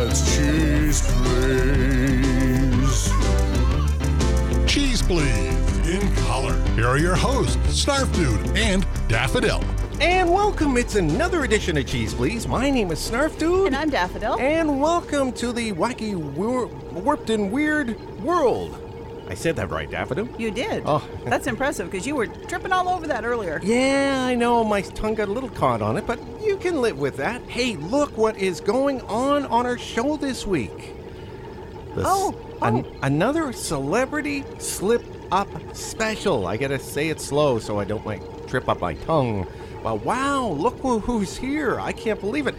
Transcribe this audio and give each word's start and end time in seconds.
Yeah, 0.00 0.08
it's 0.08 0.24
cheese, 0.34 1.02
please. 1.12 3.12
Cheese 4.66 5.02
Please 5.02 5.88
in 5.88 6.00
color. 6.24 6.58
Here 6.74 6.86
are 6.86 6.96
your 6.96 7.14
hosts, 7.14 7.56
Snarf 7.84 8.10
Dude 8.14 8.56
and 8.56 8.86
Daffodil. 9.08 9.62
And 10.00 10.32
welcome. 10.32 10.78
It's 10.78 10.94
another 10.94 11.44
edition 11.44 11.76
of 11.76 11.84
Cheese 11.84 12.14
Please. 12.14 12.48
My 12.48 12.70
name 12.70 12.90
is 12.90 12.98
Snarf 12.98 13.38
Dude. 13.38 13.66
And 13.66 13.76
I'm 13.76 13.90
Daffodil. 13.90 14.38
And 14.40 14.80
welcome 14.80 15.32
to 15.32 15.52
the 15.52 15.74
wacky, 15.74 16.14
wor- 16.14 16.68
warped, 16.68 17.28
and 17.28 17.52
weird 17.52 18.00
world. 18.22 18.89
I 19.30 19.34
said 19.34 19.54
that 19.56 19.70
right, 19.70 19.88
Daffodil. 19.88 20.28
You 20.38 20.50
did. 20.50 20.82
Oh. 20.84 21.06
That's 21.24 21.46
impressive 21.46 21.88
because 21.90 22.04
you 22.06 22.16
were 22.16 22.26
tripping 22.26 22.72
all 22.72 22.88
over 22.88 23.06
that 23.06 23.24
earlier. 23.24 23.60
Yeah, 23.62 24.24
I 24.26 24.34
know 24.34 24.64
my 24.64 24.82
tongue 24.82 25.14
got 25.14 25.28
a 25.28 25.32
little 25.32 25.48
caught 25.50 25.80
on 25.80 25.96
it, 25.96 26.04
but 26.06 26.18
you 26.42 26.56
can 26.56 26.80
live 26.82 26.98
with 26.98 27.16
that. 27.18 27.40
Hey, 27.42 27.76
look 27.76 28.16
what 28.18 28.36
is 28.36 28.60
going 28.60 29.00
on 29.02 29.46
on 29.46 29.66
our 29.66 29.78
show 29.78 30.16
this 30.16 30.44
week. 30.46 30.94
The 31.94 32.00
s- 32.02 32.06
Oh, 32.08 32.34
an- 32.60 32.84
oh. 32.84 32.96
another 33.02 33.52
celebrity 33.52 34.44
slip 34.58 35.04
up 35.30 35.48
special. 35.76 36.48
I 36.48 36.56
gotta 36.56 36.80
say 36.80 37.08
it 37.08 37.20
slow 37.20 37.60
so 37.60 37.78
I 37.78 37.84
don't 37.84 38.04
like 38.04 38.48
trip 38.48 38.68
up 38.68 38.80
my 38.80 38.94
tongue. 38.94 39.46
But 39.82 40.04
wow, 40.04 40.48
look 40.48 40.78
who's 40.80 41.36
here! 41.36 41.80
I 41.80 41.92
can't 41.92 42.20
believe 42.20 42.46
it. 42.48 42.54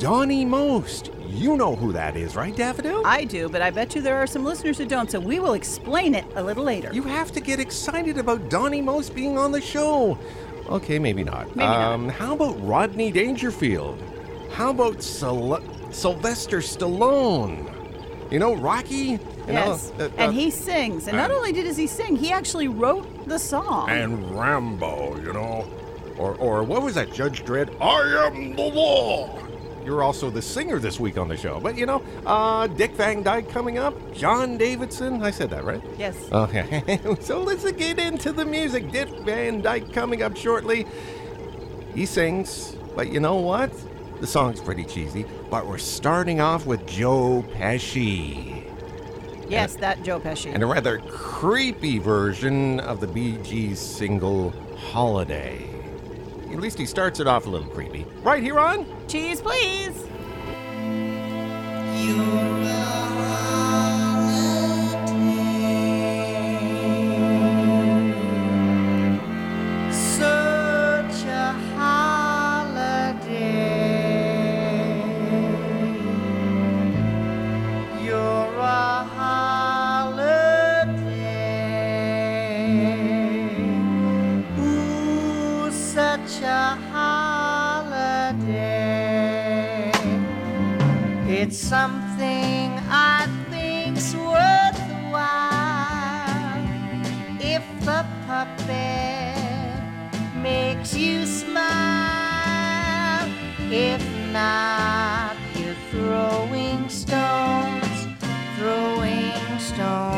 Donny 0.00 0.46
Most. 0.46 1.10
You 1.28 1.58
know 1.58 1.76
who 1.76 1.92
that 1.92 2.16
is, 2.16 2.34
right, 2.34 2.56
Daffodil? 2.56 3.02
I 3.06 3.24
do, 3.24 3.50
but 3.50 3.60
I 3.60 3.70
bet 3.70 3.94
you 3.94 4.00
there 4.00 4.16
are 4.16 4.26
some 4.26 4.44
listeners 4.44 4.78
who 4.78 4.86
don't, 4.86 5.10
so 5.10 5.20
we 5.20 5.38
will 5.40 5.52
explain 5.52 6.14
it 6.14 6.24
a 6.36 6.42
little 6.42 6.64
later. 6.64 6.90
You 6.92 7.02
have 7.02 7.30
to 7.32 7.40
get 7.40 7.60
excited 7.60 8.16
about 8.16 8.48
Donny 8.48 8.80
Most 8.80 9.14
being 9.14 9.36
on 9.36 9.52
the 9.52 9.60
show. 9.60 10.18
Okay, 10.70 10.98
maybe 10.98 11.22
not. 11.22 11.48
Maybe 11.54 11.68
not. 11.68 11.92
um, 11.92 12.08
How 12.08 12.34
about 12.34 12.54
Rodney 12.66 13.12
Dangerfield? 13.12 14.02
How 14.52 14.70
about 14.70 15.02
Syl- 15.02 15.62
Sylvester 15.90 16.58
Stallone? 16.58 17.66
You 18.32 18.38
know, 18.38 18.54
Rocky? 18.54 18.94
You 18.94 19.18
yes. 19.48 19.92
know, 19.98 20.06
uh, 20.06 20.08
uh, 20.08 20.12
and 20.16 20.32
he 20.34 20.50
sings. 20.50 21.08
And 21.08 21.16
not 21.16 21.30
only 21.30 21.52
did 21.52 21.76
he 21.76 21.86
sing, 21.86 22.16
he 22.16 22.32
actually 22.32 22.68
wrote 22.68 23.28
the 23.28 23.38
song. 23.38 23.90
and 23.90 24.30
Rambo, 24.34 25.18
you 25.20 25.32
know? 25.34 25.66
Or, 26.16 26.34
or 26.36 26.62
what 26.62 26.82
was 26.82 26.94
that, 26.94 27.12
Judge 27.12 27.44
Dredd? 27.44 27.70
I 27.82 28.26
am 28.26 28.56
the 28.56 28.62
law! 28.62 29.36
You're 29.84 30.02
also 30.02 30.30
the 30.30 30.42
singer 30.42 30.78
this 30.78 31.00
week 31.00 31.18
on 31.18 31.28
the 31.28 31.36
show. 31.36 31.60
But, 31.60 31.76
you 31.76 31.86
know, 31.86 32.02
uh, 32.26 32.66
Dick 32.66 32.92
Van 32.92 33.22
Dyke 33.22 33.48
coming 33.48 33.78
up, 33.78 33.94
John 34.12 34.58
Davidson. 34.58 35.22
I 35.22 35.30
said 35.30 35.50
that, 35.50 35.64
right? 35.64 35.82
yes. 35.98 36.16
Okay, 36.30 37.00
so 37.20 37.42
let's 37.42 37.70
get 37.72 37.98
into 37.98 38.32
the 38.32 38.44
music. 38.44 38.90
Dick 38.90 39.08
Van 39.20 39.60
Dyke 39.60 39.92
coming 39.92 40.22
up 40.22 40.36
shortly. 40.36 40.86
He 41.94 42.06
sings, 42.06 42.76
but 42.94 43.12
you 43.12 43.20
know 43.20 43.36
what? 43.36 43.72
The 44.20 44.26
song's 44.26 44.60
pretty 44.60 44.84
cheesy, 44.84 45.24
but 45.50 45.66
we're 45.66 45.78
starting 45.78 46.40
off 46.40 46.66
with 46.66 46.86
Joe 46.86 47.44
Pesci 47.54 48.70
yes, 49.50 49.76
that 49.76 50.02
Joe 50.02 50.20
Pesci. 50.20 50.52
and 50.54 50.62
a 50.62 50.66
rather 50.66 50.98
creepy 51.08 51.98
version 51.98 52.80
of 52.80 53.00
the 53.00 53.06
Bee 53.06 53.36
Gees 53.38 53.78
single 53.78 54.50
Holiday. 54.76 55.69
At 56.52 56.60
least 56.60 56.78
he 56.78 56.86
starts 56.86 57.20
it 57.20 57.26
off 57.26 57.46
a 57.46 57.50
little 57.50 57.68
creepy. 57.68 58.06
Right 58.22 58.42
here 58.42 58.58
on 58.58 58.86
Cheese, 59.06 59.40
please. 59.40 59.96
Such 62.00 62.49
It's 91.42 91.56
something 91.56 92.78
I 92.90 93.26
think's 93.48 94.14
worthwhile 94.14 95.40
if 97.40 97.64
the 97.80 98.04
puppet 98.26 99.80
makes 100.36 100.94
you 100.94 101.24
smile. 101.24 101.64
If 103.72 104.02
not, 104.30 105.34
you're 105.58 105.80
throwing 105.90 106.90
stones, 106.90 108.06
throwing 108.58 109.58
stones, 109.58 110.09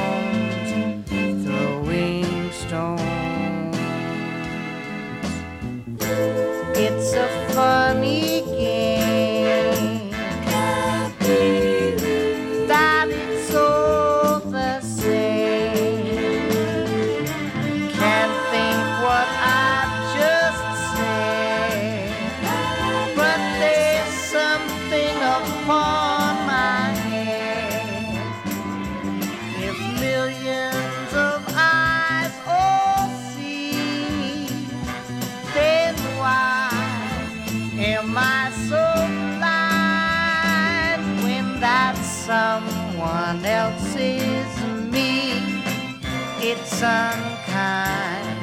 unkind. 46.83 48.39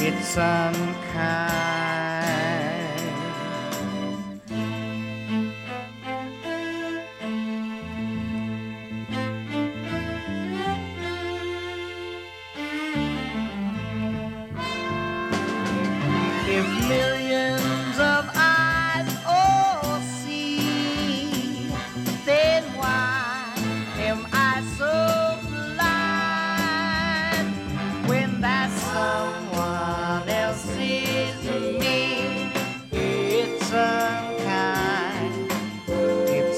It's 0.00 0.36
unkind. 0.38 0.83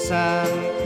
It's 0.09 0.76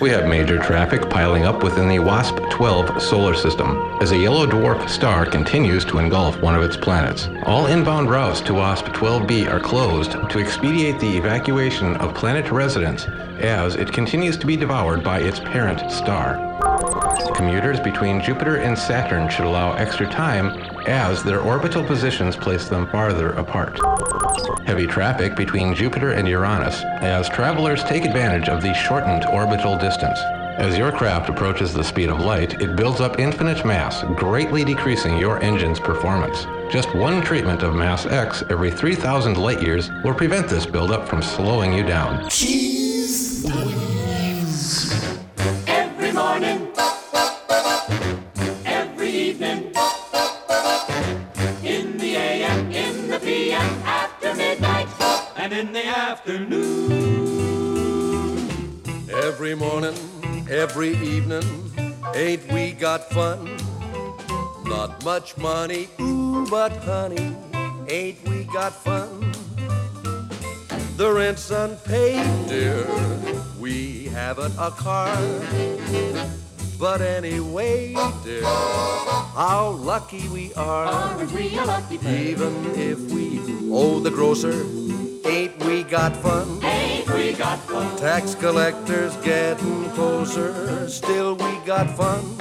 We 0.00 0.08
have 0.08 0.28
major 0.28 0.58
traffic 0.58 1.10
piling 1.10 1.44
up 1.44 1.62
within 1.62 1.86
the 1.86 1.98
WASP 1.98 2.36
12 2.50 3.02
solar 3.02 3.34
system 3.34 3.76
as 4.00 4.12
a 4.12 4.16
yellow 4.16 4.46
dwarf 4.46 4.88
star 4.88 5.26
continues 5.26 5.84
to 5.84 5.98
engulf 5.98 6.40
one 6.40 6.54
of 6.54 6.62
its 6.62 6.74
planets. 6.74 7.28
All 7.44 7.66
inbound 7.66 8.10
routes 8.10 8.40
to 8.42 8.54
WASP 8.54 8.86
12b 8.86 9.52
are 9.52 9.60
closed 9.60 10.12
to 10.12 10.38
expedite 10.38 10.98
the 11.00 11.18
evacuation 11.18 11.96
of 11.96 12.14
planet 12.14 12.50
residents 12.50 13.04
as 13.40 13.74
it 13.74 13.92
continues 13.92 14.38
to 14.38 14.46
be 14.46 14.56
devoured 14.56 15.04
by 15.04 15.20
its 15.20 15.38
parent 15.38 15.92
star. 15.92 16.49
Commuters 17.40 17.80
between 17.80 18.20
Jupiter 18.20 18.56
and 18.56 18.78
Saturn 18.78 19.30
should 19.30 19.46
allow 19.46 19.72
extra 19.72 20.06
time 20.06 20.48
as 20.86 21.22
their 21.22 21.40
orbital 21.40 21.82
positions 21.82 22.36
place 22.36 22.68
them 22.68 22.86
farther 22.88 23.30
apart. 23.30 23.80
Heavy 24.66 24.86
traffic 24.86 25.36
between 25.36 25.74
Jupiter 25.74 26.12
and 26.12 26.28
Uranus 26.28 26.82
as 27.00 27.30
travelers 27.30 27.82
take 27.84 28.04
advantage 28.04 28.50
of 28.50 28.60
the 28.60 28.74
shortened 28.74 29.24
orbital 29.24 29.78
distance. 29.78 30.18
As 30.58 30.76
your 30.76 30.92
craft 30.92 31.30
approaches 31.30 31.72
the 31.72 31.82
speed 31.82 32.10
of 32.10 32.20
light, 32.20 32.60
it 32.60 32.76
builds 32.76 33.00
up 33.00 33.18
infinite 33.18 33.64
mass, 33.64 34.02
greatly 34.16 34.62
decreasing 34.62 35.16
your 35.16 35.42
engine's 35.42 35.80
performance. 35.80 36.44
Just 36.70 36.94
one 36.94 37.22
treatment 37.22 37.62
of 37.62 37.74
mass 37.74 38.04
X 38.04 38.44
every 38.50 38.70
3,000 38.70 39.38
light 39.38 39.62
years 39.62 39.90
will 40.04 40.12
prevent 40.12 40.46
this 40.46 40.66
buildup 40.66 41.08
from 41.08 41.22
slowing 41.22 41.72
you 41.72 41.84
down. 41.84 42.28
Every 42.28 42.70
every 60.70 60.94
evening, 60.98 61.42
ain't 62.14 62.46
we 62.52 62.70
got 62.70 63.10
fun? 63.10 63.58
Not 64.64 65.04
much 65.04 65.36
money, 65.36 65.88
ooh, 66.00 66.46
but 66.48 66.70
honey, 66.84 67.36
ain't 67.88 68.22
we 68.28 68.44
got 68.44 68.72
fun? 68.72 69.32
The 70.96 71.12
rent's 71.12 71.50
unpaid, 71.50 72.24
dear, 72.46 72.86
we 73.58 74.04
haven't 74.14 74.54
a 74.58 74.70
car. 74.70 75.18
But 76.78 77.00
anyway, 77.00 77.94
dear, 78.22 78.44
how 78.44 79.76
lucky 79.76 80.28
we 80.28 80.54
are. 80.54 80.86
Aren't 80.86 81.32
we 81.32 81.58
a 81.58 81.64
lucky? 81.64 81.98
Even 82.06 82.54
if 82.76 83.00
we 83.10 83.40
owe 83.72 83.98
the 83.98 84.12
grocer, 84.12 84.54
ain't 85.24 85.64
we 85.64 85.82
got 85.82 86.16
fun? 86.16 86.62
Ain't 86.64 87.08
we 87.12 87.32
got 87.32 87.58
fun? 87.60 87.96
Tax 87.98 88.34
collectors 88.34 89.16
getting 89.16 89.90
closer, 89.90 90.88
still 90.88 91.34
we 91.34 91.58
got 91.66 91.88
fun. 91.96 92.36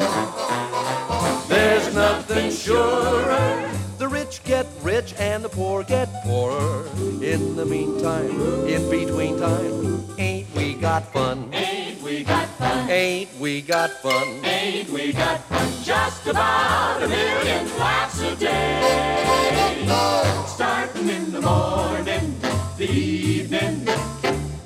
There's 1.48 1.94
nothing 1.94 2.52
surer. 2.52 3.70
The 3.98 4.08
rich 4.08 4.42
get 4.44 4.66
rich 4.82 5.14
and 5.20 5.44
the 5.44 5.50
poor 5.50 5.84
get 5.84 6.10
poorer. 6.24 6.86
In 7.22 7.56
the 7.56 7.66
meantime, 7.66 8.32
in 8.66 8.90
between 8.90 9.38
time, 9.40 10.06
ain't 10.18 10.48
we 10.56 10.74
got 10.76 11.12
fun? 11.12 11.50
Ain't 11.54 12.02
we 12.02 12.24
got 12.24 12.48
fun? 12.58 12.90
Ain't 12.90 13.30
we 13.40 13.62
got 13.62 13.90
fun? 13.90 14.46
Ain't 14.46 14.90
we 14.90 15.12
got 15.12 15.44
fun? 15.44 15.70
Just 15.84 16.28
about 16.28 17.04
a 17.04 17.08
million 17.08 17.66
laughs 17.78 18.22
a 18.22 18.36
day. 18.36 19.86
Starting 20.48 21.10
in 21.10 21.32
the 21.32 21.42
morning, 21.42 22.39
the 22.80 22.90
evening. 22.90 23.86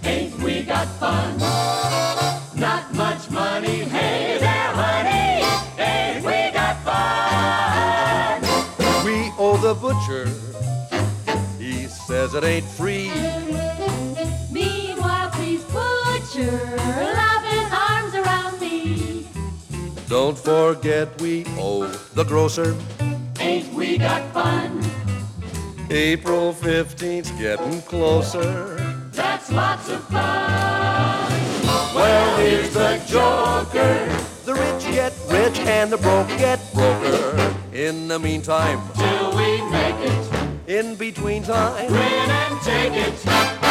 Ain't 0.03 0.37
we 0.43 0.61
got 0.61 0.87
fun? 0.99 1.35
Not 2.55 2.93
much 2.93 3.31
money, 3.31 3.79
hey 3.89 4.37
there, 4.39 4.71
honey. 4.81 5.43
Ain't 5.81 6.23
we 6.23 6.51
got 6.53 6.77
fun? 6.85 8.43
We 9.03 9.31
owe 9.39 9.57
the 9.57 9.73
butcher. 9.73 10.29
He 11.57 11.87
says 11.87 12.35
it 12.35 12.43
ain't 12.43 12.65
free. 12.65 13.09
Meanwhile, 14.51 15.31
please 15.31 15.63
put 15.63 16.35
your 16.35 16.51
loving 17.17 17.67
arms 17.73 18.13
around 18.13 18.61
me. 18.61 19.27
Don't 20.07 20.37
forget 20.37 21.19
we 21.19 21.45
owe 21.57 21.87
the 22.13 22.23
grocer. 22.25 22.75
Ain't 23.39 23.73
we 23.73 23.97
got 23.97 24.31
fun? 24.33 24.92
April 25.93 26.55
15th's 26.55 27.29
getting 27.33 27.79
closer. 27.83 28.75
That's 29.11 29.51
lots 29.51 29.89
of 29.89 30.03
fun. 30.05 31.31
Well, 31.93 32.37
here's 32.39 32.73
the 32.73 32.99
joker. 33.05 34.09
The 34.43 34.55
rich 34.55 34.83
get 34.85 35.13
rich 35.29 35.59
and 35.59 35.91
the 35.91 35.97
broke 35.97 36.29
get 36.29 36.59
broker. 36.73 37.55
In 37.73 38.07
the 38.07 38.17
meantime, 38.17 38.81
Till 38.95 39.37
we 39.37 39.61
make 39.69 39.95
it, 39.99 40.29
in 40.67 40.95
between 40.95 41.43
time, 41.43 41.87
grin 41.87 42.01
and 42.01 42.61
take 42.61 42.93
it. 42.93 43.62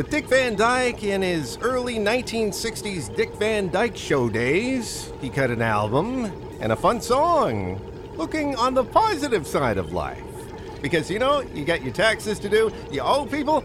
With 0.00 0.08
Dick 0.08 0.24
Van 0.28 0.56
Dyke 0.56 1.04
in 1.04 1.20
his 1.20 1.58
early 1.60 1.96
1960s 1.96 3.14
Dick 3.14 3.34
Van 3.34 3.68
Dyke 3.68 3.98
Show 3.98 4.30
days, 4.30 5.12
he 5.20 5.28
cut 5.28 5.50
an 5.50 5.60
album 5.60 6.32
and 6.58 6.72
a 6.72 6.76
fun 6.76 7.02
song, 7.02 7.78
looking 8.16 8.56
on 8.56 8.72
the 8.72 8.82
positive 8.82 9.46
side 9.46 9.76
of 9.76 9.92
life. 9.92 10.24
Because, 10.80 11.10
you 11.10 11.18
know, 11.18 11.42
you 11.52 11.66
got 11.66 11.82
your 11.82 11.92
taxes 11.92 12.38
to 12.38 12.48
do, 12.48 12.72
you 12.90 13.02
owe 13.02 13.26
people. 13.26 13.62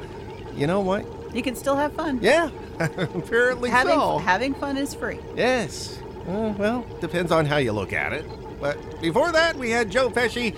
You 0.53 0.67
know 0.67 0.81
what? 0.81 1.05
You 1.33 1.41
can 1.41 1.55
still 1.55 1.77
have 1.77 1.93
fun. 1.93 2.19
Yeah, 2.21 2.49
apparently 2.79 3.69
Having, 3.69 3.93
so. 3.93 4.17
having 4.17 4.55
fun 4.55 4.75
is 4.75 4.93
free. 4.93 5.19
Yes. 5.37 6.01
Uh, 6.27 6.53
well, 6.57 6.85
depends 6.99 7.31
on 7.31 7.45
how 7.45 7.57
you 7.59 7.71
look 7.71 7.93
at 7.93 8.11
it. 8.11 8.25
But 8.59 8.99
before 8.99 9.31
that, 9.31 9.55
we 9.55 9.69
had 9.69 9.89
Joe 9.89 10.09
Pesci 10.09 10.53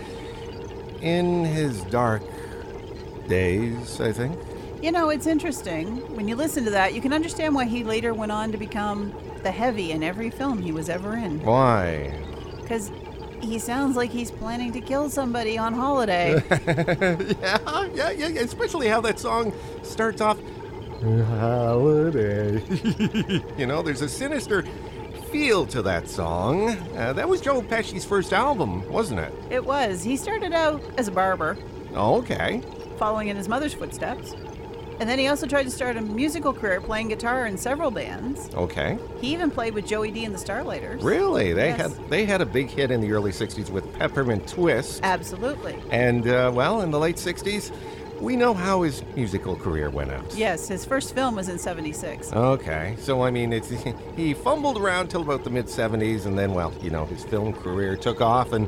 in 1.03 1.45
his 1.45 1.83
dark 1.83 2.23
days, 3.27 4.01
I 4.01 4.11
think. 4.11 4.39
You 4.81 4.91
know, 4.91 5.09
it's 5.09 5.25
interesting. 5.25 5.97
When 6.15 6.27
you 6.27 6.35
listen 6.35 6.63
to 6.65 6.69
that, 6.71 6.93
you 6.93 7.01
can 7.01 7.11
understand 7.13 7.55
why 7.55 7.65
he 7.65 7.83
later 7.83 8.13
went 8.13 8.31
on 8.31 8.51
to 8.51 8.57
become 8.57 9.13
the 9.43 9.51
heavy 9.51 9.91
in 9.91 10.03
every 10.03 10.29
film 10.29 10.61
he 10.61 10.71
was 10.71 10.87
ever 10.89 11.15
in. 11.15 11.43
Why? 11.43 12.13
Because 12.61 12.91
he 13.41 13.57
sounds 13.59 13.95
like 13.95 14.11
he's 14.11 14.29
planning 14.29 14.71
to 14.73 14.81
kill 14.81 15.09
somebody 15.09 15.57
on 15.57 15.73
holiday. 15.73 16.43
yeah, 16.49 17.87
yeah, 17.93 18.09
yeah, 18.11 18.27
especially 18.41 18.87
how 18.87 19.01
that 19.01 19.19
song 19.19 19.51
starts 19.83 20.21
off. 20.21 20.37
Holiday. 21.01 22.61
you 23.57 23.65
know, 23.65 23.81
there's 23.81 24.01
a 24.01 24.09
sinister 24.09 24.63
feel 25.31 25.65
to 25.67 25.81
that 25.81 26.07
song. 26.07 26.69
Uh, 26.95 27.13
that 27.13 27.27
was 27.27 27.41
Joe 27.41 27.61
Pesci's 27.61 28.05
first 28.05 28.31
album, 28.33 28.87
wasn't 28.91 29.19
it? 29.21 29.33
it 29.49 29.65
was. 29.65 30.03
He 30.03 30.17
started 30.17 30.53
out 30.53 30.81
as 30.97 31.07
a 31.07 31.11
barber, 31.11 31.57
Oh, 31.93 32.15
okay. 32.19 32.61
following 32.97 33.27
in 33.27 33.35
his 33.37 33.47
mother's 33.49 33.73
footsteps. 33.73 34.33
And 34.99 35.07
then 35.07 35.19
he 35.19 35.27
also 35.27 35.45
tried 35.45 35.63
to 35.63 35.71
start 35.71 35.95
a 35.95 36.01
musical 36.01 36.53
career 36.53 36.81
playing 36.81 37.09
guitar 37.09 37.45
in 37.45 37.57
several 37.57 37.91
bands. 37.91 38.49
Okay. 38.55 38.97
He 39.21 39.31
even 39.33 39.51
played 39.51 39.73
with 39.75 39.85
Joey 39.87 40.09
Dee 40.11 40.25
and 40.25 40.33
the 40.33 40.39
Starliters. 40.39 41.03
Really? 41.03 41.53
They 41.53 41.67
Yes. 41.69 41.81
had 41.95 42.09
they 42.09 42.25
had 42.25 42.41
a 42.41 42.45
big 42.45 42.69
hit 42.69 42.89
in 42.89 43.01
the 43.01 43.11
early 43.11 43.31
'60s 43.31 43.69
with 43.69 43.91
Peppermint 43.99 44.47
Twist, 44.47 45.01
Absolutely. 45.03 45.75
and 45.91 46.27
uh, 46.27 46.51
well, 46.53 46.81
in 46.81 46.89
the 46.91 46.97
late 46.99 47.17
'60s, 47.17 47.71
we 48.19 48.35
know 48.35 48.55
how 48.55 48.81
his 48.81 49.03
musical 49.15 49.55
career 49.55 49.91
went 49.91 50.09
out. 50.11 50.33
Yes, 50.35 50.67
his 50.67 50.83
first 50.83 51.13
film 51.13 51.35
was 51.35 51.49
in 51.49 51.59
76. 51.59 52.33
Okay, 52.33 52.95
so 52.99 53.21
I 53.21 53.29
mean, 53.29 53.53
it's 53.53 53.69
he 54.15 54.33
fumbled 54.33 54.77
around 54.79 55.09
till 55.09 55.21
about 55.21 55.43
the 55.43 55.51
mid 55.51 55.67
'70s, 55.67 56.25
and 56.25 56.35
then, 56.37 56.55
well, 56.55 56.73
you 56.81 56.89
know, 56.89 57.05
his 57.05 57.23
film 57.23 57.53
career 57.53 57.95
took 57.95 58.19
off, 58.19 58.51
and 58.53 58.67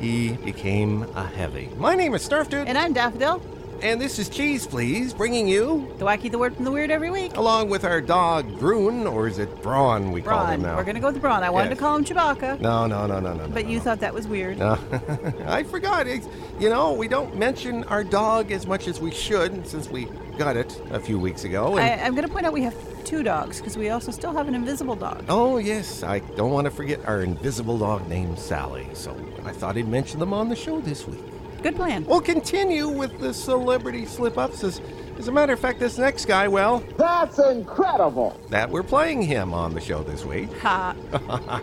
he 0.00 0.32
became 0.38 1.02
a 1.14 1.26
heavy. 1.26 1.68
My 1.76 1.94
name 1.94 2.14
is 2.14 2.26
Snarf 2.26 2.48
Dude, 2.48 2.66
And 2.66 2.78
I'm 2.78 2.92
Daffodil, 2.94 3.40
and 3.82 4.00
this 4.00 4.18
is 4.18 4.28
Cheese 4.28 4.66
Please, 4.66 5.12
bringing 5.12 5.46
you, 5.46 5.92
the 5.98 6.04
wacky, 6.04 6.30
the 6.30 6.38
word 6.38 6.54
from 6.56 6.64
the 6.64 6.70
weird 6.70 6.90
every 6.90 7.10
week. 7.10 7.36
along 7.36 7.68
with 7.68 7.84
our 7.84 8.00
dog 8.00 8.58
Brune, 8.58 9.06
or 9.06 9.28
is 9.28 9.38
it 9.38 9.62
Braun? 9.62 10.12
We 10.12 10.22
call 10.22 10.46
him 10.46 10.62
now. 10.62 10.76
We're 10.76 10.84
going 10.84 10.94
to 10.94 11.00
go 11.00 11.10
with 11.12 11.20
Braun. 11.20 11.42
I 11.42 11.50
wanted 11.50 11.68
Yes. 11.70 11.78
to 11.78 11.80
call 11.84 11.96
him 11.96 12.04
Chewbacca, 12.04 12.60
No, 12.60 12.86
no, 12.86 13.06
no, 13.06 13.20
no, 13.20 13.34
no. 13.34 13.48
but 13.48 13.64
no, 13.64 13.70
you 13.70 13.78
no. 13.78 13.82
thought 13.84 14.00
that 14.00 14.14
was 14.14 14.26
weird. 14.26 14.58
No, 14.58 14.78
I 15.46 15.62
forgot. 15.62 16.06
It's, 16.06 16.26
you 16.58 16.68
know, 16.70 16.92
we 16.92 17.08
don't 17.08 17.36
mention 17.36 17.84
our 17.84 18.02
dog 18.04 18.50
as 18.52 18.66
much 18.66 18.88
as 18.88 19.00
we 19.00 19.10
should 19.10 19.66
since 19.66 19.88
we 19.88 20.06
got 20.38 20.56
it 20.56 20.80
a 20.90 21.00
few 21.00 21.18
weeks 21.18 21.44
ago. 21.44 21.76
I, 21.78 21.92
I'm 22.02 22.14
going 22.14 22.26
to 22.26 22.32
point 22.32 22.46
out 22.46 22.52
we 22.52 22.62
have 22.62 22.74
two 23.04 23.22
dogs 23.22 23.58
because 23.58 23.76
we 23.76 23.90
also 23.90 24.10
still 24.10 24.32
have 24.32 24.48
an 24.48 24.54
invisible 24.54 24.96
dog. 24.96 25.24
oh, 25.28 25.58
yes, 25.58 26.02
I 26.02 26.18
don't 26.20 26.50
want 26.50 26.64
to 26.64 26.70
forget 26.70 27.04
our 27.06 27.22
invisible 27.22 27.78
dog 27.78 28.08
named 28.08 28.38
Sally. 28.38 28.88
So 28.94 29.16
I 29.44 29.52
thought 29.52 29.76
I'd 29.76 29.86
mention 29.88 30.18
them 30.18 30.32
on 30.32 30.48
the 30.48 30.56
show 30.56 30.80
this 30.80 31.06
week. 31.06 31.20
Good 31.62 31.76
plan. 31.76 32.04
We'll 32.04 32.20
continue 32.20 32.88
with 32.88 33.18
the 33.18 33.32
celebrity 33.34 34.04
slip 34.06 34.38
ups. 34.38 34.62
As, 34.62 34.80
as 35.18 35.28
a 35.28 35.32
matter 35.32 35.52
of 35.52 35.58
fact, 35.60 35.80
this 35.80 35.98
next 35.98 36.26
guy, 36.26 36.46
well, 36.46 36.80
That's 36.96 37.38
incredible. 37.38 38.38
that 38.50 38.70
we're 38.70 38.82
playing 38.82 39.22
him 39.22 39.52
on 39.54 39.74
the 39.74 39.80
show 39.80 40.02
this 40.02 40.24
week. 40.24 40.50
Ha. 40.58 40.94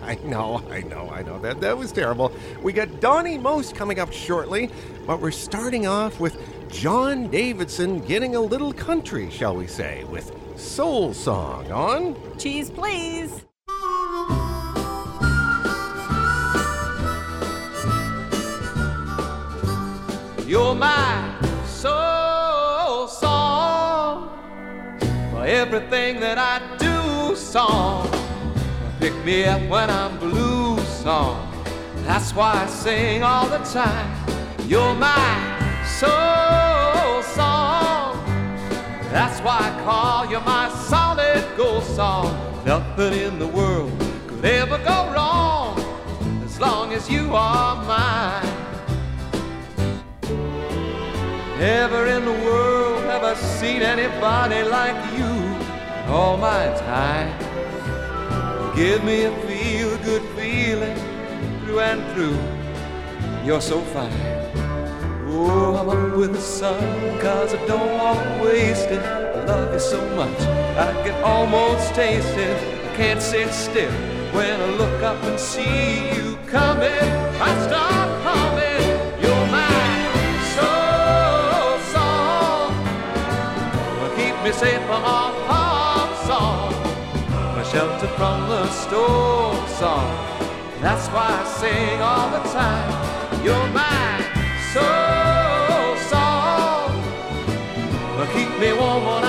I 0.01 0.17
know, 0.25 0.62
I 0.69 0.81
know, 0.81 1.09
I 1.09 1.21
know. 1.21 1.39
That 1.39 1.62
that 1.62 1.77
was 1.77 1.91
terrible. 1.91 2.31
We 2.62 2.73
got 2.73 3.00
Donny 3.00 3.38
Most 3.38 3.75
coming 3.75 4.00
up 4.00 4.12
shortly, 4.12 4.69
but 5.05 5.21
we're 5.21 5.31
starting 5.31 5.88
off 5.88 6.19
with 6.19 6.38
John 6.71 7.29
Davidson 7.29 8.00
getting 8.00 8.35
a 8.35 8.41
little 8.41 8.73
country, 8.73 9.29
shall 9.29 9.55
we 9.55 9.67
say, 9.67 10.03
with 10.05 10.31
Soul 10.59 11.13
Song 11.13 11.71
on 11.71 12.15
Cheese, 12.39 12.69
please. 12.71 13.45
You're 20.53 20.75
my 20.75 21.36
soul 21.65 23.07
song 23.07 24.29
for 25.31 25.48
everything 25.48 26.19
that 26.19 26.38
I 26.38 26.62
do. 26.77 27.36
Song, 27.36 28.07
pick 29.00 29.15
me 29.25 29.45
up 29.45 29.67
when 29.67 29.89
I'm 29.89 30.19
blue. 30.19 30.77
Song, 30.81 31.51
that's 32.05 32.36
why 32.36 32.51
I 32.53 32.67
sing 32.67 33.24
all 33.24 33.48
the 33.48 33.63
time. 33.79 34.13
You're 34.67 34.93
my 34.93 35.25
soul 36.00 37.24
song. 37.24 38.24
That's 39.10 39.39
why 39.39 39.57
I 39.57 39.81
call 39.83 40.29
you 40.29 40.39
my 40.41 40.69
solid 40.88 41.43
gold 41.57 41.83
song. 41.83 42.29
Nothing 42.63 43.13
in 43.13 43.39
the 43.39 43.48
world 43.48 43.91
could 44.27 44.45
ever 44.45 44.77
go 44.77 45.12
wrong 45.15 45.79
as 46.45 46.60
long 46.60 46.93
as 46.93 47.10
you 47.10 47.33
are 47.33 47.75
mine. 47.86 48.62
Never 51.63 52.08
in 52.08 52.25
the 52.25 52.39
world 52.46 53.05
have 53.05 53.24
I 53.24 53.36
seen 53.36 53.84
anybody 53.84 54.63
like 54.63 55.00
you 55.17 55.32
all 56.12 56.36
my 56.36 56.65
time. 56.91 57.32
Give 58.75 59.01
me 59.01 59.24
a 59.24 59.32
feel 59.48 59.98
good 60.00 60.24
feeling 60.36 60.98
through 61.62 61.79
and 61.79 62.01
through. 62.12 62.38
You're 63.46 63.62
so 63.62 63.79
fine. 63.96 64.12
Oh, 65.29 65.77
I'm 65.79 65.88
up 65.88 66.17
with 66.17 66.34
the 66.34 66.41
sun, 66.41 66.84
cause 67.22 67.53
I 67.53 67.65
don't 67.65 67.98
want 67.98 68.20
to 68.20 68.43
waste 68.43 68.89
it. 68.89 69.01
I 69.01 69.46
love 69.46 69.74
you 69.74 69.79
so 69.79 70.01
much, 70.17 70.41
I 70.88 70.91
can 71.05 71.24
almost 71.24 71.96
taste 71.96 72.36
it. 72.36 72.58
I 72.91 72.96
can't 72.98 73.22
sit 73.22 73.53
still 73.53 73.93
when 74.36 74.60
I 74.60 74.70
look 74.82 75.01
up 75.01 75.24
and 75.24 75.39
see 75.39 76.10
you 76.13 76.38
coming. 76.48 77.08
I 77.48 77.50
start 77.67 78.02
safe 84.53 84.81
from 84.86 85.03
all 85.03 85.33
harm 85.50 86.10
song. 86.27 86.74
Shelter 87.72 88.07
from 88.19 88.50
the 88.50 88.69
storm 88.69 89.57
song. 89.67 90.10
That's 90.79 91.07
why 91.07 91.27
I 91.41 91.45
sing 91.60 92.01
all 92.01 92.29
the 92.36 92.43
time. 92.60 92.91
You're 93.43 93.67
my 93.81 94.22
soul 94.74 95.98
song. 96.12 96.91
Keep 98.36 98.51
me 98.60 98.74
warm 98.74 99.23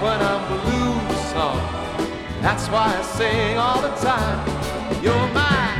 when 0.00 0.20
I'm 0.20 0.42
blue. 0.48 0.88
Song, 1.28 1.60
that's 2.40 2.68
why 2.68 2.96
I 2.98 3.02
sing 3.02 3.58
all 3.58 3.82
the 3.82 3.94
time. 4.00 4.40
You're 5.04 5.28
my 5.34 5.76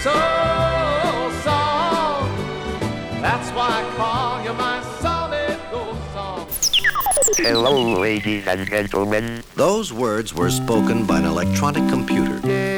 soul 0.00 1.30
song. 1.42 2.30
That's 3.20 3.50
why 3.50 3.68
I 3.80 3.96
call 3.96 4.44
you 4.44 4.52
my 4.54 4.80
solid 5.00 5.58
gold 5.72 5.98
song. 6.12 6.46
Hello, 7.36 7.98
ladies 7.98 8.46
and 8.46 8.64
gentlemen. 8.68 9.42
Those 9.56 9.92
words 9.92 10.32
were 10.32 10.50
spoken 10.50 11.04
by 11.04 11.18
an 11.18 11.24
electronic 11.24 11.88
computer. 11.90 12.38
Daisy, 12.38 12.71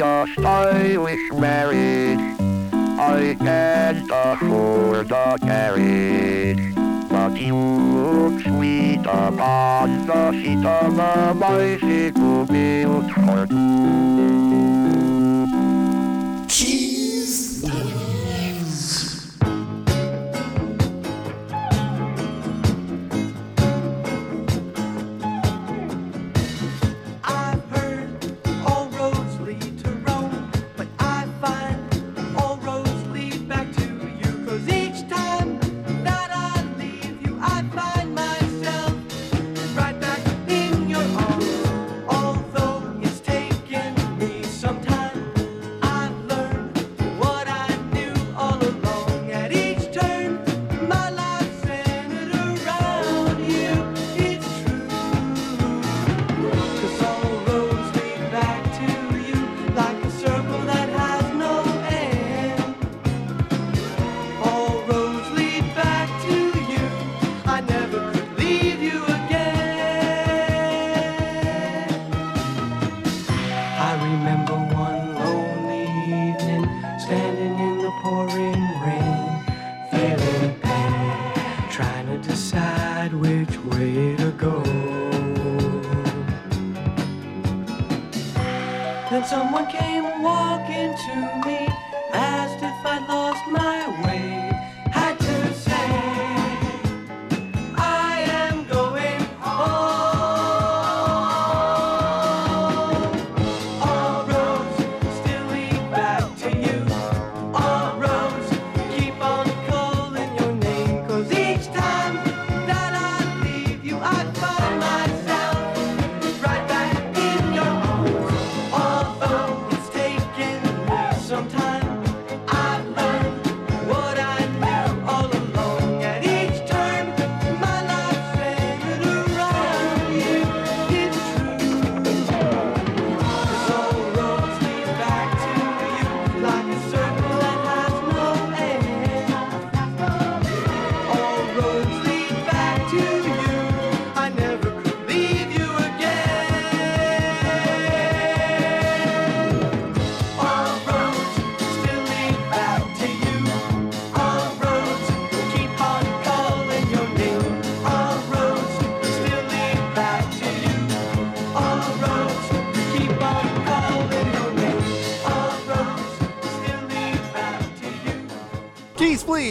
a 0.00 0.26
stylish 0.32 1.32
marriage. 1.32 2.18
I 2.98 3.36
can't 3.38 4.10
afford 4.12 5.10
a 5.10 5.38
carriage. 5.38 6.74
But 7.08 7.36
you 7.40 7.56
look 7.56 8.40
sweet 8.42 9.00
upon 9.00 10.06
the 10.06 10.32
seat 10.32 10.64
of 10.64 10.98
a 10.98 11.34
bicycle 11.34 12.46
built 12.46 13.10
for 13.10 13.46
two. 13.46 14.69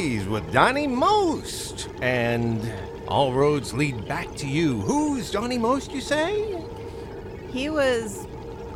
Please 0.09 0.27
with 0.27 0.51
Donny 0.51 0.87
Most. 0.87 1.87
And 2.01 2.59
all 3.07 3.31
roads 3.31 3.75
lead 3.75 4.07
back 4.07 4.33
to 4.37 4.47
you. 4.47 4.81
Who's 4.81 5.29
Donny 5.29 5.59
Most, 5.59 5.91
you 5.91 6.01
say? 6.01 6.59
He 7.51 7.69
was 7.69 8.25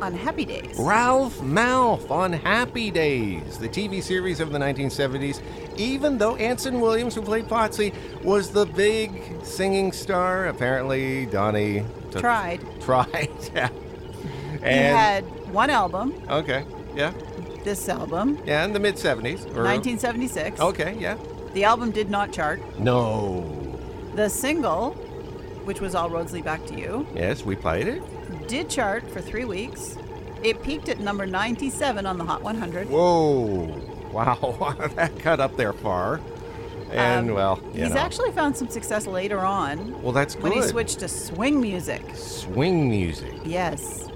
on 0.00 0.14
Happy 0.14 0.44
Days. 0.44 0.76
Ralph 0.78 1.40
Malph 1.40 2.08
on 2.08 2.32
Happy 2.32 2.92
Days, 2.92 3.58
the 3.58 3.68
TV 3.68 4.00
series 4.00 4.38
of 4.38 4.52
the 4.52 4.60
1970s. 4.60 5.42
Even 5.76 6.18
though 6.18 6.36
Anson 6.36 6.80
Williams, 6.80 7.16
who 7.16 7.22
played 7.22 7.46
Potsy, 7.46 7.92
was 8.22 8.50
the 8.50 8.66
big 8.66 9.10
singing 9.42 9.90
star, 9.90 10.46
apparently 10.46 11.26
Donny 11.26 11.84
took- 12.12 12.20
Tried. 12.20 12.60
Tried, 12.80 13.28
yeah. 13.52 13.70
He 14.60 14.68
had 14.68 15.24
one 15.52 15.68
album, 15.70 16.14
okay, 16.30 16.64
yeah, 16.94 17.10
this 17.64 17.88
album, 17.88 18.38
yeah, 18.46 18.64
in 18.64 18.72
the 18.72 18.78
mid 18.80 18.96
70s. 18.96 19.44
or- 19.56 19.64
1976. 19.64 20.60
Okay, 20.60 20.96
yeah. 21.00 21.16
The 21.54 21.64
album 21.64 21.90
did 21.90 22.10
not 22.10 22.32
chart. 22.32 22.60
No. 22.78 23.44
The 24.14 24.28
single, 24.28 24.92
which 25.64 25.80
was 25.80 25.94
All 25.94 26.10
Roads 26.10 26.32
Lead 26.32 26.44
Back 26.44 26.66
to 26.66 26.74
You, 26.78 27.06
Yes, 27.14 27.44
we 27.44 27.56
played 27.56 27.86
it. 27.88 28.02
did 28.48 28.68
chart 28.68 29.08
for 29.10 29.20
three 29.20 29.44
weeks. 29.44 29.96
It 30.42 30.62
peaked 30.62 30.88
at 30.88 31.00
number 31.00 31.24
97 31.26 32.04
on 32.06 32.18
the 32.18 32.24
Hot 32.24 32.42
100. 32.42 32.88
Whoa. 32.90 33.80
Wow, 34.14 34.76
that 34.94 35.18
cut 35.18 35.40
up 35.40 35.56
there 35.56 35.72
far. 35.72 36.20
And, 36.92 37.30
Um, 37.30 37.34
well, 37.34 37.56
he's 37.72 37.90
know. 37.90 37.96
actually 37.96 38.30
found 38.30 38.56
some 38.56 38.68
success 38.68 39.08
later 39.08 39.40
on 39.40 40.00
Well, 40.02 40.12
that's 40.12 40.36
cool. 40.36 40.44
when 40.44 40.52
he 40.52 40.62
switched 40.62 41.00
to 41.00 41.08
swing 41.08 41.60
music. 41.60 42.02
Swing 42.14 42.88
music. 42.88 43.32
Yes, 43.44 44.06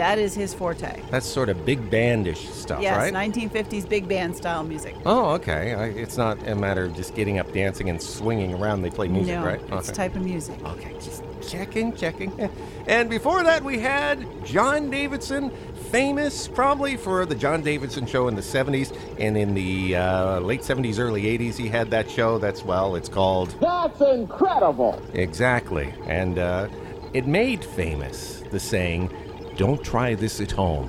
that 0.00 0.18
is 0.18 0.34
his 0.34 0.54
forte. 0.54 1.02
That's 1.10 1.26
sort 1.26 1.50
of 1.50 1.66
big 1.66 1.90
bandish 1.90 2.48
stuff, 2.48 2.80
yes, 2.80 2.96
right? 2.96 3.12
1950s 3.12 3.86
big 3.86 4.08
band 4.08 4.34
style 4.34 4.64
music. 4.64 4.96
Oh, 5.04 5.32
okay. 5.32 5.74
I, 5.74 5.84
it's 5.88 6.16
not 6.16 6.42
a 6.48 6.54
matter 6.54 6.86
of 6.86 6.94
just 6.96 7.14
getting 7.14 7.38
up, 7.38 7.52
dancing, 7.52 7.90
and 7.90 8.00
swinging 8.00 8.54
around. 8.54 8.80
They 8.80 8.88
play 8.88 9.08
music, 9.08 9.34
no, 9.34 9.44
right? 9.44 9.60
it's 9.60 9.90
Okay. 9.90 9.92
type 9.92 10.16
of 10.16 10.22
music. 10.22 10.58
Okay, 10.64 10.94
just 10.94 11.22
checking, 11.46 11.94
checking. 11.94 12.32
And 12.86 13.08
before 13.08 13.44
that, 13.44 13.62
we 13.62 13.78
had 13.78 14.26
John 14.44 14.90
Davidson, 14.90 15.50
famous 15.90 16.48
probably 16.48 16.96
for 16.96 17.24
the 17.24 17.36
John 17.36 17.62
Davidson 17.62 18.04
show 18.06 18.26
in 18.26 18.34
the 18.34 18.42
70s. 18.42 18.96
And 19.20 19.36
in 19.36 19.54
the 19.54 19.94
uh, 19.94 20.40
late 20.40 20.62
70s, 20.62 20.98
early 20.98 21.22
80s, 21.24 21.56
he 21.56 21.68
had 21.68 21.90
that 21.90 22.10
show 22.10 22.38
that's, 22.38 22.64
well, 22.64 22.96
it's 22.96 23.08
called. 23.08 23.54
That's 23.60 24.00
incredible. 24.00 25.00
Exactly. 25.12 25.94
And 26.06 26.38
uh, 26.40 26.68
it 27.12 27.28
made 27.28 27.62
famous 27.64 28.42
the 28.50 28.58
saying, 28.58 29.12
don't 29.60 29.84
try 29.84 30.14
this 30.14 30.40
at 30.40 30.50
home. 30.50 30.88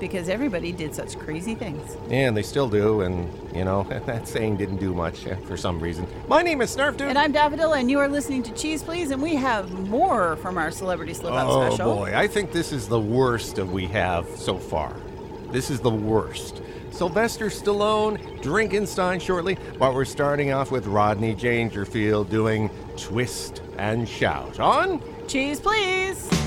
Because 0.00 0.30
everybody 0.30 0.72
did 0.72 0.94
such 0.94 1.18
crazy 1.18 1.54
things. 1.54 1.98
Yeah, 2.08 2.28
And 2.28 2.34
they 2.34 2.42
still 2.42 2.66
do, 2.66 3.02
and 3.02 3.28
you 3.54 3.62
know, 3.62 3.82
that 4.06 4.26
saying 4.26 4.56
didn't 4.56 4.78
do 4.78 4.94
much 4.94 5.26
for 5.46 5.58
some 5.58 5.78
reason. 5.78 6.06
My 6.26 6.40
name 6.40 6.62
is 6.62 6.74
Snarf 6.74 6.96
Dude. 6.96 7.08
And 7.08 7.18
I'm 7.18 7.30
Daffodil, 7.30 7.74
and 7.74 7.90
you 7.90 7.98
are 7.98 8.08
listening 8.08 8.42
to 8.44 8.54
Cheese 8.54 8.82
Please, 8.82 9.10
and 9.10 9.20
we 9.20 9.34
have 9.34 9.70
more 9.86 10.36
from 10.36 10.56
our 10.56 10.70
Celebrity 10.70 11.12
Slip 11.12 11.34
Out 11.34 11.46
oh 11.50 11.68
special. 11.68 11.90
Oh, 11.90 11.96
boy, 11.96 12.16
I 12.16 12.26
think 12.26 12.52
this 12.52 12.72
is 12.72 12.88
the 12.88 12.98
worst 12.98 13.58
of 13.58 13.70
we 13.70 13.86
have 13.88 14.26
so 14.34 14.56
far. 14.56 14.96
This 15.50 15.68
is 15.68 15.80
the 15.80 15.90
worst. 15.90 16.62
Sylvester 16.92 17.48
Stallone, 17.48 18.40
Drinkenstein 18.40 19.20
shortly, 19.20 19.58
but 19.78 19.92
we're 19.92 20.06
starting 20.06 20.52
off 20.52 20.70
with 20.70 20.86
Rodney 20.86 21.34
Dangerfield 21.34 22.30
doing 22.30 22.70
Twist 22.96 23.60
and 23.76 24.08
Shout 24.08 24.58
on 24.58 25.02
Cheese 25.28 25.60
Please! 25.60 26.39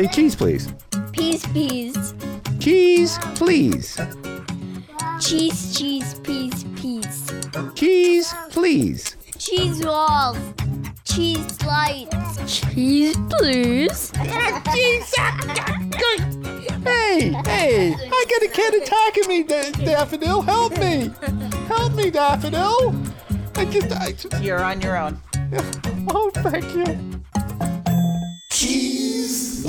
Say 0.00 0.08
cheese, 0.08 0.34
please. 0.34 0.72
Peas, 1.12 1.46
peas. 1.48 2.14
Cheese, 2.58 3.18
please. 3.34 4.00
Cheese, 5.20 5.76
cheese, 5.76 6.14
peas, 6.20 6.64
peas. 6.74 7.30
Cheese, 7.74 8.34
please. 8.48 9.16
Cheese 9.36 9.84
walls. 9.84 10.38
Cheese 11.04 11.62
lights. 11.66 12.38
Cheese, 12.72 13.14
please. 13.28 14.10
Cheese. 14.72 15.14
hey, 16.82 17.32
hey, 17.44 17.94
I 17.94 18.24
got 18.30 18.42
a 18.42 18.48
cat 18.54 18.74
attacking 18.74 19.28
me, 19.28 19.42
Da- 19.42 19.70
Daffodil. 19.84 20.40
Help 20.40 20.78
me. 20.78 21.10
Help 21.68 21.92
me, 21.92 22.10
Daffodil. 22.10 22.94
I 23.54 23.66
just, 23.66 23.92
I 23.92 24.12
just. 24.12 24.42
You're 24.42 24.64
on 24.64 24.80
your 24.80 24.96
own. 24.96 25.20
Oh, 26.08 26.30
thank 26.36 26.74
you. 26.74 27.20
Cheese 28.60 29.64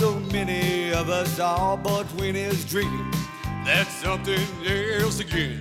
so 0.00 0.18
many 0.32 0.90
of 0.94 1.10
us 1.10 1.38
are, 1.38 1.76
but 1.76 2.06
when 2.18 2.34
he's 2.34 2.64
drinking, 2.64 3.12
that's 3.66 3.94
something 3.96 4.40
else 4.98 5.20
again. 5.20 5.60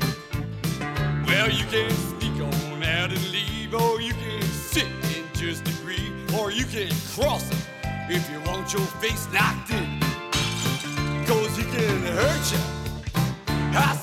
Well, 1.28 1.52
you 1.52 1.65
can 1.65 1.91
sneak 1.91 2.41
on 2.41 2.82
out 2.82 3.12
and 3.12 3.32
leave, 3.34 3.73
or 3.73 3.99
you 3.99 4.13
can 4.13 4.41
sit 4.43 4.86
and 4.86 5.25
just 5.36 5.67
agree, 5.67 6.10
or 6.39 6.52
you 6.52 6.63
can 6.63 6.89
cross 7.13 7.49
him 7.49 7.60
if 8.10 8.32
you 8.32 8.39
want 8.49 8.71
your 8.71 8.88
face 9.02 9.28
knocked 9.34 9.71
in. 9.71 9.99
Cause 11.28 11.58
he 11.58 11.63
can 11.63 12.02
hurt 12.04 12.52
you. 12.54 12.63
I 13.78 13.98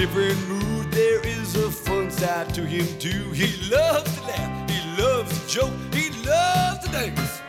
different 0.00 0.48
mood. 0.48 0.90
There 0.92 1.20
is 1.26 1.54
a 1.56 1.70
fun 1.70 2.10
side 2.10 2.54
to 2.54 2.62
him 2.64 2.86
too. 2.98 3.32
He 3.32 3.48
loves 3.70 4.16
to 4.16 4.22
laugh. 4.22 4.70
He 4.70 5.02
loves 5.02 5.30
to 5.38 5.46
joke. 5.46 5.74
He 5.92 6.08
loves 6.26 6.86
to 6.86 6.90
dance. 6.90 7.42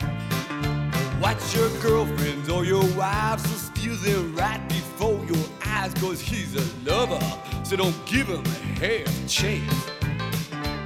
Watch 1.18 1.56
your 1.56 1.70
girlfriends 1.80 2.50
or 2.50 2.66
your 2.66 2.84
wives 2.94 3.42
so 3.48 3.56
steal 3.56 3.96
them 3.96 4.36
right 4.36 4.60
before 4.68 5.24
your 5.24 5.46
eyes. 5.64 5.94
Cause 5.94 6.20
he's 6.20 6.54
a 6.54 6.64
lover. 6.84 7.24
So 7.64 7.76
don't 7.76 7.96
give 8.04 8.26
him 8.26 8.44
a 8.44 8.84
half 8.84 9.08
chance. 9.26 9.86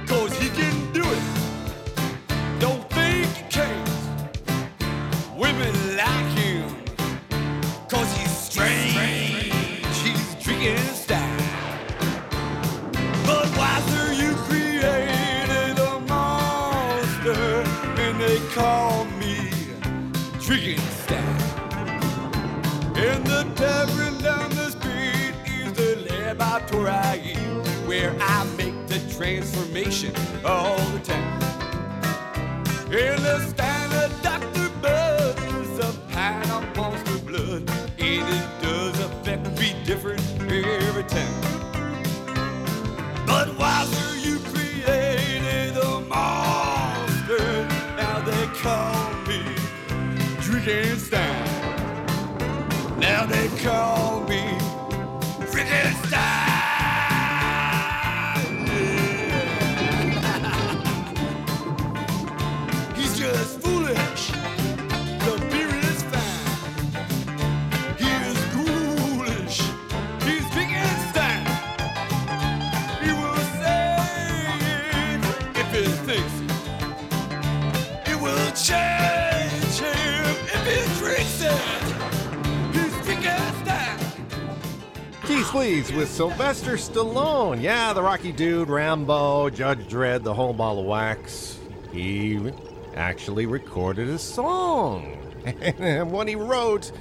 Cause 0.07 0.33
he 0.39 0.47
can 0.47 0.93
do 0.93 1.03
it. 1.03 1.23
Don't 2.59 2.89
think 2.91 3.27
he 3.35 3.43
can't. 3.49 3.89
Women 5.35 5.75
like 5.97 6.29
him. 6.39 6.69
Cause 7.89 8.09
he's 8.15 8.37
strange. 8.37 9.51
He's 10.01 10.35
drinking 10.41 10.96
In 23.57 23.63
tavern 23.63 24.17
down 24.19 24.49
the 24.51 24.69
street 24.69 25.33
is 25.47 25.73
the 25.73 25.95
laboratory 26.11 27.33
where 27.87 28.15
I 28.21 28.43
make 28.55 28.85
the 28.85 28.99
transformation 29.11 30.13
all 30.45 30.77
the 30.77 30.99
time. 30.99 31.41
In 32.91 33.23
the 33.23 33.39
standard 33.47 33.76
call 53.67 54.21
me 54.21 54.43
Frankenstein. 55.51 56.15
He's 62.95 63.19
just 63.19 63.59
foolish. 63.61 63.76
Please 85.87 85.97
with 85.97 86.09
Sylvester 86.11 86.73
Stallone. 86.73 87.61
Yeah, 87.61 87.93
the 87.93 88.01
Rocky 88.01 88.33
Dude, 88.33 88.69
Rambo, 88.69 89.49
Judge 89.49 89.87
Dredd, 89.87 90.23
the 90.23 90.33
whole 90.33 90.53
ball 90.53 90.79
of 90.79 90.85
wax. 90.85 91.59
He 91.93 92.51
actually 92.95 93.45
recorded 93.45 94.09
a 94.09 94.19
song. 94.19 95.17
and 95.45 96.11
when 96.11 96.27
he 96.27 96.35
wrote 96.35 96.91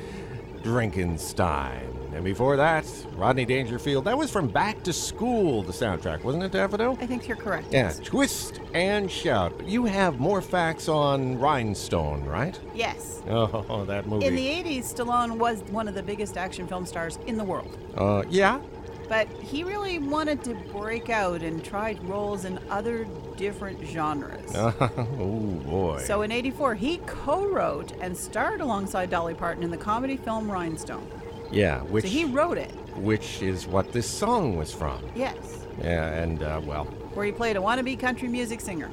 Drinkenstein. 0.62 1.92
And 2.14 2.25
before 2.25 2.57
that, 2.57 2.87
Rodney 3.14 3.44
Dangerfield. 3.44 4.05
That 4.05 4.16
was 4.16 4.31
from 4.31 4.49
Back 4.49 4.83
to 4.85 4.92
School, 4.92 5.62
the 5.62 5.72
soundtrack, 5.72 6.22
wasn't 6.22 6.44
it, 6.44 6.53
Daffodil? 6.53 6.96
I 7.01 7.07
think 7.07 7.29
you're 7.29 7.37
correct. 7.37 7.72
Yeah, 7.72 7.92
twist 8.05 8.61
and 8.72 9.11
shout. 9.11 9.53
But 9.59 9.68
you 9.68 9.85
have 9.85 10.18
more 10.18 10.40
facts 10.40 10.88
on 10.88 11.38
Rhinestone, 11.38 12.25
right? 12.25 12.59
Yes. 12.75 13.20
Oh, 13.29 13.85
that 13.87 14.07
movie. 14.07 14.27
In 14.27 14.35
the 14.37 14.46
80s, 14.46 14.94
Stallone 14.94 15.38
was 15.38 15.62
one 15.64 15.88
of 15.88 15.94
the 15.94 16.03
biggest 16.03 16.37
action 16.37 16.66
film 16.68 16.87
stars 16.87 17.18
in 17.27 17.37
the 17.37 17.44
world. 17.44 17.77
uh, 17.96 18.22
yeah. 18.31 18.61
But 19.08 19.28
he 19.40 19.62
really 19.62 19.98
wanted 19.98 20.42
to 20.44 20.54
break 20.54 21.10
out 21.10 21.42
and 21.42 21.64
tried 21.64 22.02
roles 22.08 22.44
in 22.44 22.58
other 22.70 23.06
different 23.36 23.86
genres. 23.86 24.50
oh 24.54 25.60
boy. 25.64 26.02
So 26.04 26.22
in 26.22 26.32
84, 26.32 26.74
he 26.74 26.98
co 27.06 27.46
wrote 27.48 27.92
and 28.00 28.16
starred 28.16 28.60
alongside 28.60 29.10
Dolly 29.10 29.34
Parton 29.34 29.62
in 29.62 29.70
the 29.70 29.76
comedy 29.76 30.16
film 30.16 30.50
Rhinestone. 30.50 31.06
yeah, 31.52 31.82
which 31.82 32.04
so 32.04 32.10
he 32.10 32.24
wrote 32.24 32.58
it, 32.58 32.72
which 32.96 33.42
is 33.42 33.66
what 33.66 33.92
this 33.92 34.08
song 34.08 34.56
was 34.56 34.72
from. 34.72 35.00
yes, 35.14 35.66
Yeah, 35.82 36.12
and 36.14 36.42
uh, 36.42 36.60
well, 36.64 36.84
where 37.14 37.26
he 37.26 37.32
played 37.32 37.56
a 37.56 37.60
wannabe 37.60 37.98
country 37.98 38.28
music 38.28 38.60
singer. 38.60 38.90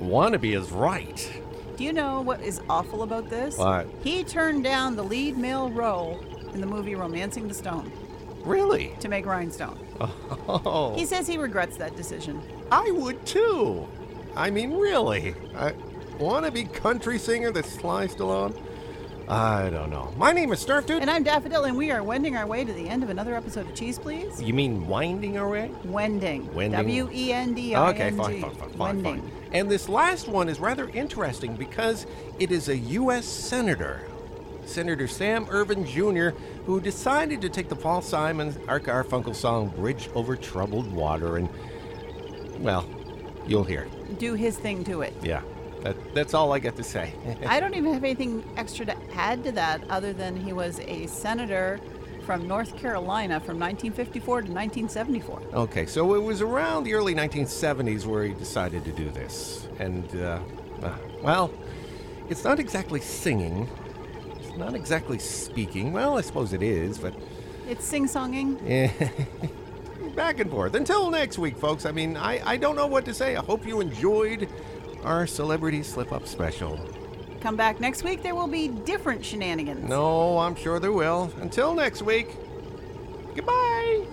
wannabe 0.00 0.56
is 0.56 0.70
right. 0.70 1.42
Do 1.76 1.84
you 1.84 1.92
know 1.92 2.22
what 2.22 2.40
is 2.40 2.62
awful 2.70 3.02
about 3.02 3.28
this? 3.28 3.58
What? 3.58 3.86
He 4.02 4.24
turned 4.24 4.64
down 4.64 4.96
the 4.96 5.04
lead 5.04 5.36
male 5.36 5.70
role 5.70 6.24
in 6.54 6.62
the 6.62 6.66
movie 6.66 6.94
Romancing 6.94 7.48
the 7.48 7.54
Stone 7.54 7.92
Really? 8.46 8.94
to 9.00 9.08
make 9.08 9.26
Rhinestone. 9.26 9.78
Oh, 10.48 10.94
He 10.96 11.04
says 11.04 11.26
he 11.26 11.36
regrets 11.36 11.76
that 11.78 11.96
decision. 11.96 12.40
I 12.70 12.90
would 12.92 13.24
too. 13.26 13.86
I 14.36 14.50
mean, 14.50 14.72
really? 14.74 15.34
I 15.56 15.72
wannabe 16.18 16.72
country 16.72 17.18
singer 17.18 17.50
that 17.52 17.64
Sly 17.64 18.06
Stallone? 18.06 18.54
I 19.28 19.70
don't 19.70 19.90
know. 19.90 20.12
My 20.16 20.30
name 20.30 20.52
is 20.52 20.64
Snarf 20.64 20.86
Dude. 20.86 21.00
And 21.02 21.10
I'm 21.10 21.24
Daffodil, 21.24 21.64
and 21.64 21.76
we 21.76 21.90
are 21.90 22.02
wending 22.04 22.36
our 22.36 22.46
way 22.46 22.64
to 22.64 22.72
the 22.72 22.88
end 22.88 23.02
of 23.02 23.10
another 23.10 23.34
episode 23.34 23.66
of 23.66 23.74
Cheese 23.74 23.98
Please. 23.98 24.40
You 24.40 24.54
mean 24.54 24.86
winding 24.86 25.36
our 25.36 25.48
way? 25.48 25.72
Wending. 25.84 26.54
Wending. 26.54 26.78
W 26.78 27.10
E 27.12 27.32
N 27.32 27.52
D 27.52 27.74
I 27.74 27.88
N 27.88 27.96
G. 27.96 28.02
Okay, 28.02 28.10
fine, 28.16 28.40
fine, 28.40 28.50
fine, 28.54 28.68
fine, 28.70 28.78
Wending. 28.78 29.20
fine. 29.22 29.32
And 29.52 29.68
this 29.68 29.88
last 29.88 30.28
one 30.28 30.48
is 30.48 30.60
rather 30.60 30.88
interesting 30.90 31.56
because 31.56 32.06
it 32.38 32.52
is 32.52 32.68
a 32.68 32.76
U.S. 32.76 33.24
Senator, 33.26 34.02
Senator 34.66 35.06
Sam 35.06 35.46
Ervin 35.50 35.84
Jr., 35.84 36.30
who 36.66 36.80
decided 36.80 37.40
to 37.42 37.48
take 37.48 37.68
the 37.68 37.76
Paul 37.76 38.02
Simon 38.02 38.54
Art 38.68 38.84
Garfunkel 38.84 39.34
song 39.34 39.68
"Bridge 39.68 40.08
Over 40.14 40.36
Troubled 40.36 40.92
Water" 40.92 41.36
and 41.36 41.48
well, 42.58 42.88
you'll 43.46 43.64
hear. 43.64 43.86
Do 44.18 44.34
his 44.34 44.56
thing 44.56 44.84
to 44.84 45.02
it. 45.02 45.14
Yeah, 45.22 45.42
that, 45.82 46.14
that's 46.14 46.34
all 46.34 46.52
I 46.52 46.58
got 46.58 46.76
to 46.76 46.84
say. 46.84 47.12
I 47.46 47.60
don't 47.60 47.74
even 47.74 47.92
have 47.92 48.04
anything 48.04 48.44
extra 48.56 48.86
to 48.86 48.96
add 49.14 49.44
to 49.44 49.52
that 49.52 49.82
other 49.90 50.12
than 50.12 50.36
he 50.36 50.52
was 50.52 50.80
a 50.80 51.06
senator 51.06 51.80
from 52.24 52.48
North 52.48 52.76
Carolina 52.76 53.38
from 53.38 53.58
1954 53.58 54.42
to 54.42 54.52
1974. 54.52 55.42
Okay, 55.54 55.86
so 55.86 56.14
it 56.14 56.22
was 56.22 56.42
around 56.42 56.82
the 56.82 56.94
early 56.94 57.14
1970s 57.14 58.04
where 58.04 58.24
he 58.24 58.34
decided 58.34 58.84
to 58.84 58.90
do 58.90 59.10
this. 59.10 59.68
And, 59.78 60.04
uh, 60.16 60.40
uh, 60.82 60.96
well, 61.22 61.52
it's 62.28 62.42
not 62.42 62.58
exactly 62.58 63.00
singing, 63.00 63.68
not 64.56 64.74
exactly 64.74 65.18
speaking. 65.18 65.92
Well, 65.92 66.16
I 66.18 66.20
suppose 66.22 66.52
it 66.52 66.62
is, 66.62 66.98
but 66.98 67.14
It's 67.68 67.84
sing-songing. 67.84 68.58
eh, 68.66 68.90
back 70.14 70.40
and 70.40 70.50
forth. 70.50 70.74
Until 70.74 71.10
next 71.10 71.38
week, 71.38 71.56
folks. 71.56 71.84
I 71.86 71.92
mean, 71.92 72.16
I, 72.16 72.40
I 72.44 72.56
don't 72.56 72.76
know 72.76 72.86
what 72.86 73.04
to 73.06 73.14
say. 73.14 73.36
I 73.36 73.42
hope 73.42 73.66
you 73.66 73.80
enjoyed 73.80 74.48
our 75.04 75.26
Celebrity 75.26 75.82
Slip 75.82 76.12
Up 76.12 76.26
special. 76.26 76.78
Come 77.40 77.56
back 77.56 77.80
next 77.80 78.02
week. 78.02 78.22
There 78.22 78.34
will 78.34 78.48
be 78.48 78.68
different 78.68 79.24
shenanigans. 79.24 79.88
No, 79.88 80.38
I'm 80.38 80.56
sure 80.56 80.80
there 80.80 80.92
will. 80.92 81.30
Until 81.40 81.74
next 81.74 82.02
week, 82.02 82.34
goodbye. 83.34 84.04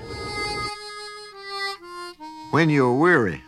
When 2.52 2.70
you're 2.70 2.94
weary, 2.94 3.42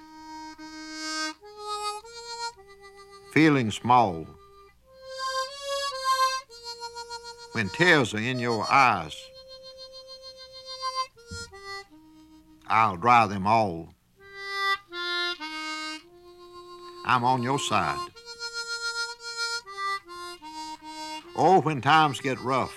feeling 3.32 3.70
small, 3.70 4.26
when 7.56 7.70
tears 7.70 8.14
are 8.14 8.18
in 8.20 8.38
your 8.38 8.70
eyes, 8.70 9.16
I'll 12.68 12.98
dry 12.98 13.28
them 13.28 13.48
all. 13.48 13.94
I'm 17.06 17.24
on 17.24 17.42
your 17.44 17.58
side. 17.58 18.10
Oh, 21.38 21.62
when 21.62 21.80
times 21.80 22.20
get 22.20 22.42
rough 22.42 22.76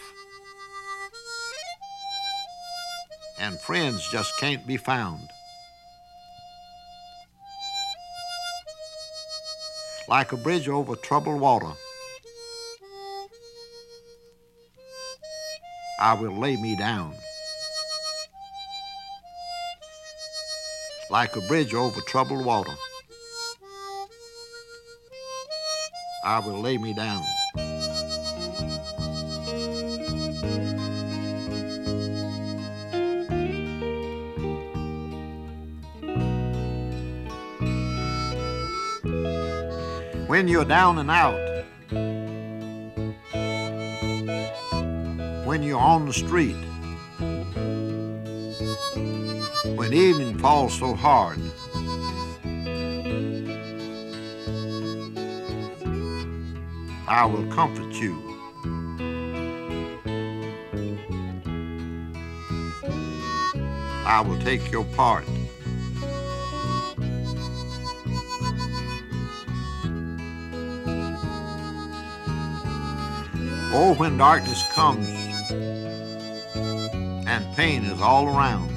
and 3.41 3.59
friends 3.59 4.09
just 4.12 4.38
can't 4.38 4.64
be 4.64 4.77
found. 4.77 5.29
Like 10.09 10.31
a 10.31 10.37
bridge 10.37 10.69
over 10.69 10.95
troubled 10.95 11.41
water, 11.41 11.73
I 16.00 16.14
will 16.14 16.30
lay 16.30 16.56
me 16.56 16.76
down. 16.76 17.12
Like 21.11 21.34
a 21.34 21.40
bridge 21.42 21.74
over 21.74 22.00
troubled 22.02 22.44
water, 22.44 22.74
I 26.24 26.38
will 26.38 26.61
lay 26.61 26.78
me 26.78 26.94
down. 26.94 27.24
When 40.28 40.46
you're 40.46 40.64
down 40.64 40.98
and 40.98 41.11
out, 41.11 41.64
when 45.59 45.66
you're 45.66 45.81
on 45.81 46.07
the 46.07 46.12
street, 46.12 46.55
when 49.75 49.92
evening 49.92 50.38
falls 50.38 50.79
so 50.79 50.94
hard, 50.94 51.40
I 57.09 57.27
will 57.27 57.44
comfort 57.51 57.92
you. 57.94 58.23
I 64.07 64.21
will 64.25 64.38
take 64.38 64.71
your 64.71 64.85
part. 64.85 65.25
Oh, 73.71 73.94
when 73.99 74.16
darkness 74.16 74.62
comes 74.73 75.17
pain 77.59 77.85
is 77.87 78.01
all 78.01 78.29
around, 78.29 78.71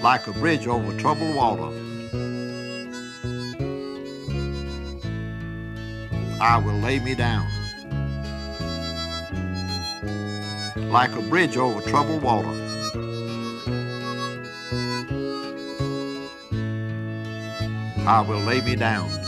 like 0.00 0.24
a 0.28 0.32
bridge 0.34 0.68
over 0.68 0.96
troubled 0.96 1.34
water, 1.34 1.76
I 6.40 6.62
will 6.64 6.78
lay 6.78 7.00
me 7.00 7.16
down. 7.16 7.48
Like 10.76 11.10
a 11.16 11.22
bridge 11.22 11.56
over 11.56 11.80
troubled 11.90 12.22
water, 12.22 12.54
I 18.06 18.24
will 18.24 18.38
lay 18.38 18.60
me 18.60 18.76
down. 18.76 19.25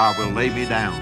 I 0.00 0.16
will 0.16 0.30
lay 0.30 0.48
me 0.48 0.64
down. 0.64 0.94